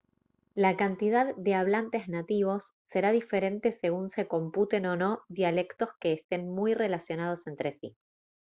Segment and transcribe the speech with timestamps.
[0.55, 6.49] la cantidad de hablantes nativos será diferente según se computen o no dialectos que estén
[6.49, 7.95] muy relacionados entre sí